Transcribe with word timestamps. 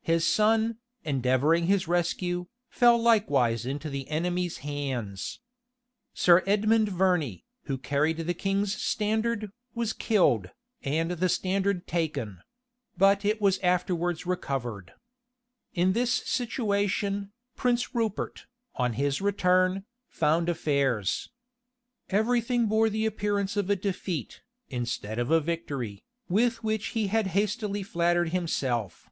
His 0.00 0.24
son, 0.26 0.78
endeavoring 1.04 1.66
his 1.66 1.88
rescue, 1.88 2.46
fell 2.70 2.96
likewise 2.96 3.66
into 3.66 3.90
the 3.90 4.08
enemy's 4.08 4.58
hands. 4.58 5.40
Sir 6.14 6.42
Edmund 6.46 6.88
Verney, 6.88 7.44
who 7.64 7.76
carried 7.76 8.18
the 8.18 8.32
king's 8.32 8.72
standard, 8.74 9.50
was 9.74 9.92
killed, 9.92 10.48
and 10.82 11.10
the 11.10 11.28
standard 11.28 11.86
taken; 11.88 12.38
but 12.96 13.22
it 13.24 13.40
was 13.40 13.58
afterwards 13.58 14.24
recovered. 14.24 14.94
In 15.74 15.92
this 15.92 16.12
situation, 16.26 17.32
Prince 17.56 17.94
Rupert, 17.94 18.46
on 18.76 18.94
his 18.94 19.20
return, 19.20 19.84
found 20.08 20.48
affairs. 20.48 21.28
Every 22.08 22.40
thing 22.40 22.66
bore 22.66 22.88
the 22.88 23.06
appearance 23.06 23.56
of 23.58 23.68
a 23.68 23.76
defeat, 23.76 24.40
instead 24.70 25.18
of 25.18 25.30
a 25.32 25.40
victory, 25.40 26.04
with 26.30 26.62
which 26.62 26.88
he 26.94 27.08
had 27.08 27.26
hastily 27.34 27.82
flattered 27.82 28.28
himself. 28.30 29.10